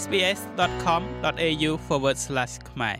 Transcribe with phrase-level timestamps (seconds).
[0.00, 1.70] sbs.com.au/
[2.70, 2.98] ខ្មែរ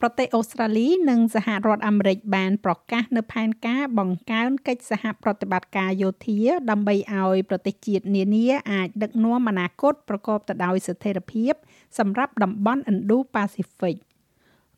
[0.00, 6.40] ប្រទេសអូស្ត្រាលីនិងសហរដ្ឋអាមេរិកបានប្រកាសនៅផែនការបង្កើនកិច្ចសហប្រតិបត្តិការយោធា
[6.70, 11.52] ដើម្បីឲ្យប្រទេសជាតិនានាអាចដឹកនាំអនាគតប្រកបទៅដោយស្ថិរភាព
[11.98, 13.96] សម្រាប់តំបន់ Indo-Pacific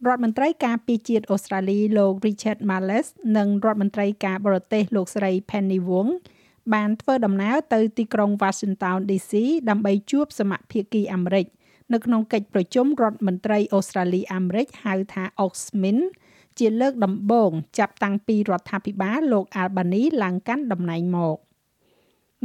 [0.06, 3.06] រដ្ឋមន្ត្រីការពារជាតិអូស្ត្រាលីលោក Richard Marles
[3.36, 6.10] និងរដ្ឋមន្ត្រីការបរទេសលោកស្រី Penny Wong
[6.74, 9.32] បានធ្វើដំណើរទៅទីក្រុង Washington DC
[9.68, 11.46] ដើម្បីជួបសមាភាគីអាមេរិក
[11.92, 15.98] នៅក្នុងកិច្ចប្រជុំរដ្ឋមន្ត្រីអូស្ត្រាលីអាមេរិកហៅថា AUKUSMIN
[16.58, 21.36] ជាលើកដំបូងចាប់តាំងពីរដ្ឋាភិបាលលោក Albany ឡើងកាន់តំណែងមក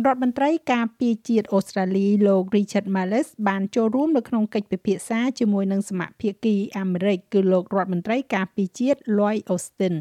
[0.06, 9.96] រដ្ឋមន្ត្រីការពារជាតិអូស្ត្រាលីលោក Richard Marles បានចូលរួមនៅក្នុងកិច្ចពិភាក្សាជាមួយនឹងសមាភាគីអាមេរិកគឺលោករដ្ឋមន្ត្រីការពារជាតិ Lloyd Austin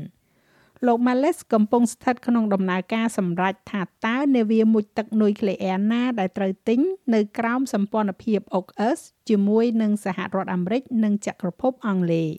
[0.86, 6.80] លោក Males កំពុងស្ថិតក្នុងដំណើរការសម្រេចថាតើនាវាមុជទឹកនុយក្លេអ៊ែរណាដែលត្រូវទិញ
[7.14, 12.30] នៅក្រោមសម្ព័ន្ធភាព AUKUS ជាមួយនឹងសហរដ្ឋអាមេរិកនិងចក្រភពអង់គ្លេស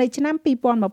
[0.00, 0.34] នៅឆ្នាំ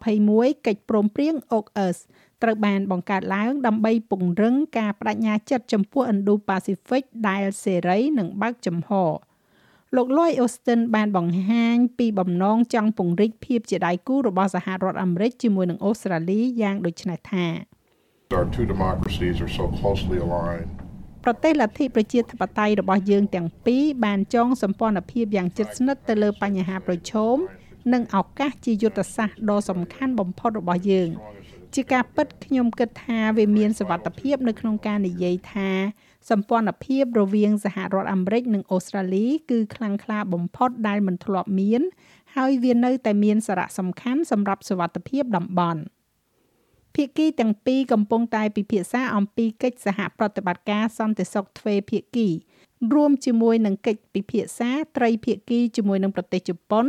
[0.04, 1.98] 2021កិច្ចព្រមព្រៀង AUKUS
[2.42, 9.12] ត្រូវបានបង្កើតឡើងដើម្បីពង្រឹងការបដិញ្ញាចិត្តចំពោះ Indo-Pacific ដែលសេរីនិងបើកចំហរ
[9.96, 17.46] លោក Lloyd Austin បានបង្ហាញពីបំណងចង់ពង្រីកភាពជាដៃគូរបស់សហរដ្ឋអាមេរិកជាមួយនឹងអូស្ត្រាលីយ៉ាងដូចនេះថា
[18.38, 20.70] Our two democracies are so closely aligned
[21.24, 27.36] ប្រទេសលទ្ធិប្រជាធិបតេយ្យរបស់យើងទាំងពីរបានចងសម្ព័ន្ធភាពយ៉ាងជិតស្និទ្ធទៅលើបញ្ហាប្រឈម
[27.94, 31.10] និងឱកាសជាយុទ្ធសាស្ត្រដ៏សំខាន់បំផុតរបស់យើង
[31.76, 35.70] ជាការពិតខ្ញុំគិតថាវាមានសវត្ថភាព នៅក្នុងការនិយាយថា
[36.30, 41.82] សម្ព័ន្ធភាពរវាងសហរដ្ឋអាមេរិកនិងអូស្ត្រាលី គឺខ្លាំងក្លាបំផុតដែលមិនធ្លាប់មាន
[42.36, 45.82] ហើយវានៅតែមានសារៈសំខាន់សម្រាប់សុវត្ថិភាពតំបន់
[46.96, 52.28] ភាគីទាំងពីរកំពុងតែពិភាក្សាអំពីកិច្ចសហប្រតិបត្តិការសន្តិសុខទ្វេភាគី
[52.94, 56.86] រួមជាមួយនឹងកិច្ចពិភាក្សាត្រីភាគីជាមួយនឹងប្រទេសជប៉ុន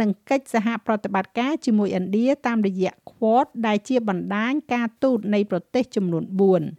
[0.00, 6.24] និងកិច្ចសហប្រតិបត្តិការជាមួយឥណ្ឌាតាមរយៈ Quad ដែលជាបណ្ដាញការទូតនៃប្រទេសចំនួន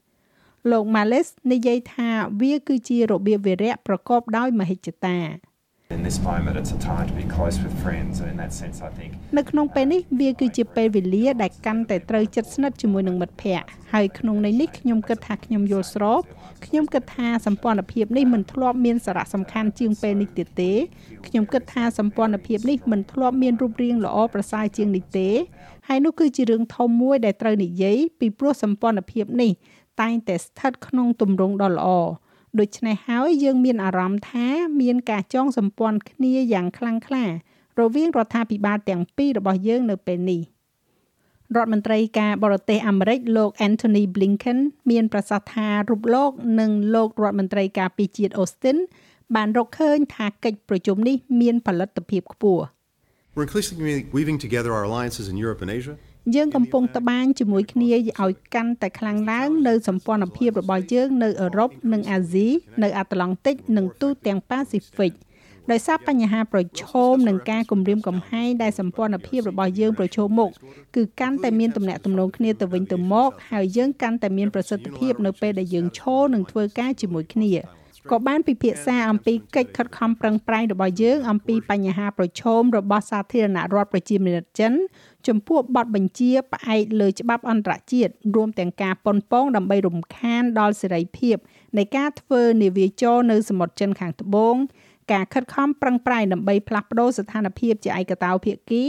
[0.08, 2.10] 4លោក Males និយាយថា
[2.42, 5.18] វាគឺជារបៀបវារៈប្រកបដោយមហិច្ឆតា
[5.96, 8.78] in this moment it's a time to be close with friends and in that sense
[8.90, 16.22] I think នៅក្នុងពេលនេះវាគឺជាពេលវេលាដែលកាន់តែត្រូវជិតស្និទ្ធជាមួយនឹងមិត្តភ័ក្តិហើយក្នុងន័យនេះខ្ញុំគិតថាខ្ញុំយល់ស្រប
[16.66, 20.72] ខ្ញុំគិតថាសម្ព័ន្ធភាពនេះមិនធ្លាប់មានសារៈសំខាន់ជាងពេលនេះទៀតទេ
[21.28, 25.30] ខ្ញុំគិតថាសម្ព័ន្ធភាពនេះមិនធ្លាប់មានរូបរាងល្អប្រសើរជាងនេះទេ
[25.88, 29.52] ហើយនោះគឺជារឿងធំមួយដែលត្រូវនិយាយពីព្រោះសម្ព័ន្ធភាពនេះ
[30.02, 31.90] តែងតែស្ថិតក្នុងទម្រង់ដ៏ល្អ
[32.60, 34.48] ដូច្នេះហើយយើងមានអារម្មណ៍ថា
[34.82, 37.26] មានការចងសម្ព័ន្ធគ្នាយ៉ាងខ្លាំងក្លា
[37.80, 40.42] រវាងរដ្ឋាភិបាលទាំងពីររបស់យើងនៅពេលនេះ
[41.56, 44.60] រដ្ឋមន្ត្រីការបរទេសអាមេរិកលោក Anthony Blinken
[44.92, 48.78] មានប្រសាសន៍ថារូបលោកនិងលោករដ្ឋមន្ត្រីការពារជាតិ Austin
[49.36, 52.64] បានរកឃើញថាកិច្ចប្រជុំនេះមានផលិតភាពខ្ពស់
[53.34, 55.96] We're increasingly weaving together our alliances in Europe and Asia
[56.36, 62.48] យើងកំពុងត្បាញជាមួយគ្នាឲ្យកាន់តែខ្លាំងឡើងនៅសម្ព័ន្ធភាពរបស់យើងនៅអឺរ៉ុបនិងអាស៊ី
[62.84, 65.14] នៅអាត្លង់តិកនិងទូទាំងប៉ាស៊ីហ្វិក
[65.72, 70.50] ដោយសារបញ្ហាប្រឈមនិងការគំរាមកំហែងដែលសម្ព័ន្ធភាពរបស់យើងប្រឈមមុខ
[70.96, 77.52] គឺកាន់តែមានទំនាក់ទំនងគ្នាទៅវិញទៅមកហើយយើងកាន់តែមានប្រសិទ្ធភាពនៅពេលដែលយើងឈរនិងធ្វើការជាមួយគ្នា
[78.10, 84.74] ក៏បានពិភាក្សាអំពីកិច្ចខិតខំប្រឹងប្រែងរបស់យើងអំពីបញ្ហាប្រឈមរបស់សាធារណរដ្ឋប្រជាមានិតចិន
[85.28, 91.38] ចំពោះបទបញ្ជាផ្អែកលើច្បាប់អន្តរជាតិរួមទាំងការប៉ុនប៉ងដើម្បីរំខានដល់សេរីភាព
[91.78, 94.56] នៃការធ្វើនាវាចរនៅសមុទ្រចិនខាងត្បូង
[95.12, 98.84] ការខិតខំប្រឹងប្រែងដើម្បីផ្លាស់ប្ដូរស្ថានភាពជាឯកតោភាគី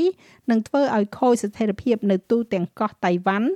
[0.51, 3.49] និងធ្វើឲ្យខូចស្ថិរភាពនៅទូទាំងកោះតៃវ៉ាន់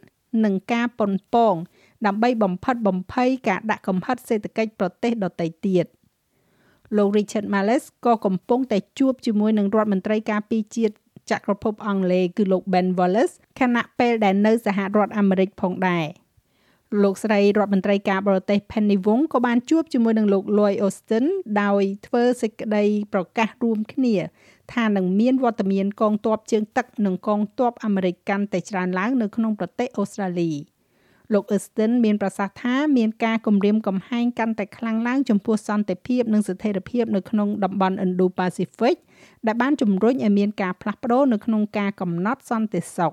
[0.45, 1.55] និងការប៉ុនប៉ង
[2.07, 5.87] ដើម្បីបំផិតបំភ័យការដាក់កំហិតសេដ្ឋកិច្ចប្រទេសដទៃទៀត
[6.97, 10.95] លោក Richard Marles ក៏កំពុងតែជួបជាមួយនឹងរដ្ឋមន្ត្រីការពារជាតិ
[11.31, 16.07] ចក្រភពអង់គ្លេសគឺលោក Ben Wallace ខណៈពេលដែលនៅសហរដ្ឋអាមេរិកផងដែរ
[17.03, 21.25] លោកស្រីរដ្ឋមន្ត្រីការបរទេស Penny Wong ក៏បានជួបជាមួយនឹងលោក Lloyd Austin
[21.63, 24.15] ដោយធ្វើសេចក្តីប្រកាសរួមគ្នា
[24.75, 30.51] ថានឹងមានវត្តមានកងទ័ពជើងទឹកនិងកងទ័ពអាមេរិកកាន់តែច្រើនឡើងនៅក្នុងប្រទេសអូស្ត្រាលី។
[31.33, 38.97] លោក Austin មានប្រសាសន៍ថាមានការគំរាមកំហែងកាន់តែខ្លាំងឡើងចំពោះសន្តិភាពនិងស្ថិរភាពនៅក្នុងតំបន់ Indo-Pacific
[39.47, 43.13] ដែលបានជំរុញឲ្យមានការផ្លាស់ប្ដូរនៅក្នុងការកំណត់សន្តិសុខ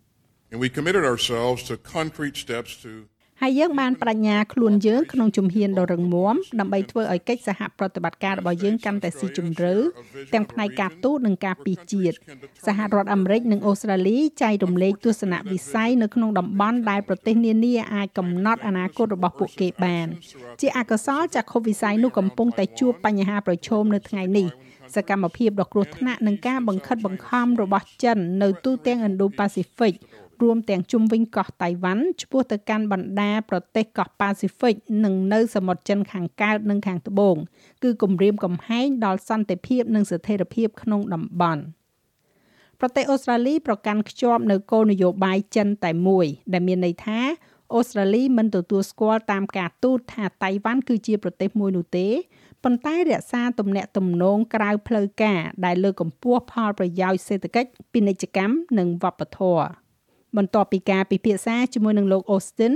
[0.52, 2.92] And we committed ourselves to concrete steps to
[3.42, 9.76] ហើយយើងបានបដិញ្ញាខ្លួនយើងក្នុងជំហានដ៏រឹងមាំដើម្បីធ្វើឲ្យកិច្ចសហប្រតិបត្តិការរបស់យើងកាន់តែស៊ីជម្រៅ
[10.34, 12.16] ទាំងផ្នែកការទូតនិងការពីជាតិ
[12.68, 20.08] សហរដ្ឋអាមេរិកនិងអូស្ត្រាលីចែករំលែកទស្សនវិស័យនៅក្នុងតំបន់ដែលប្រទេសនានាអាចកំណត់អនាគតរបស់ពួកគេបាន
[20.62, 24.48] ជាអកុសលចាក់ខុសវិស័យនោះកំពុងតែជួបបញ្ហាប្រឈមនៅថ្ងៃនេះ
[24.96, 29.94] សកម្មភាពដ៏គ្រោះថ្នាក់នឹងការបង្ខិតបង្ខំរបស់ចិននៅទូទាំង Indo-Pacific
[30.44, 37.36] រួមទាំងជុំវិញកោះតៃវ៉ាន់ឆ្ពោះទៅកាន់បណ្ដាប្រទេសកោះប៉ាស៊ីហ្វិកនិងនៅសមុទ្រចិនខាងកើតនិងខាងត្បូង
[37.84, 41.64] គឺគំរាមកំហែងដល់សន្តិភាពនិងស្ថិរភាពក្នុងតំបន់
[42.80, 47.20] ប្រទេសអូស្ត្រាលីប្រកាន់ខ្ជាប់នៅគោលនយោបាយចិនតែមួយ ដែលមានន័យថា
[47.74, 52.08] អូស្ត្រាលីមិនទទួលស្គាល់តាមការទូតថាតៃវ៉ាន់គឺជាប្រទេសមួយនោះទេ
[52.64, 59.83] ប៉ុន្តែរក្សាទំនាក់ទំនងក្រៅផ្លូវការដែលលើកកម្ពស់ផលប្រយោជន៍សេដ្ឋកិច្ចពាណិជ្ជកម្មនិងវប្បធម៌
[60.38, 62.74] បន្ទាប់ពីការពិភាក្សាជាមួយនឹងលោក Austin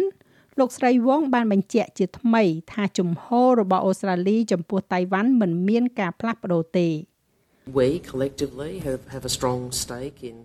[0.59, 6.87] លោកស្រីវងបានបញ្ជាក់ជាថ្មីថាជំហររបស់អូស្ត្រាលីចំពោះតៃវ៉ាន់មិនមានការផ្លាស់ប្ដូរទេ
[7.79, 10.37] We collectively have, have a strong stake in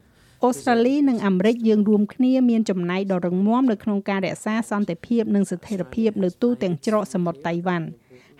[0.45, 7.87] អូស្ត្រាលីនិងអាមេរិកយើងរួមគ្នាមានចំណែកដ៏រឹងមាំនៅក្នុងការរក្សាសន្តិភាពនិងស្ថិរភាពនៅទូទាំងច្រកសមុទ្រតៃវ៉ាន់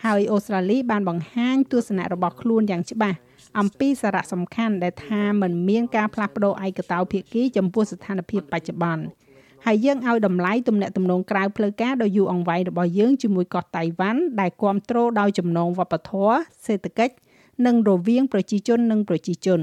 [0.05, 3.17] ហើយអូស្ត្រាលីបានបង្ហាញទស្សនៈរបស់ខ្លួនយ៉ាងច្បាស់
[3.59, 9.05] អំពីសារៈសំខាន់ដែលថាมันមានការផ្លាស់ប្ដូរឯកតោភាគីចំពោះស្ថានភាពបច្ចុប្បន្ន
[9.67, 17.15] ហើយយើងឲ្យតម្លៃទំនាក់ទំនងក្រៅផ្លូវការដ៏យូរអង្វែងរបស់យើងជាមួយកោះតៃវ៉ាន់ដែលគ្រប់គ្រងដោយចំណងវប្បធម៌សេដ្ឋកិច្ច
[17.67, 19.61] និងរវាងប្រជាជននិងប្រជាជន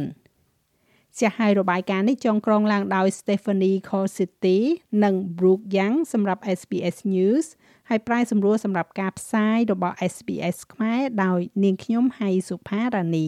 [1.18, 4.60] ជាហើយរបាយការណ៍នេះចងក្រងឡើងដោយ Stephanie Corsity
[5.04, 7.46] និង Brooke Young សម្រាប់ SBS News
[7.90, 13.28] ហើយប្រាយសម្រួលសម្រាប់ការផ្សាយរបស់ SBS ខ្មែរដោយនាងខ្ញុំហៃសុផារ៉ានី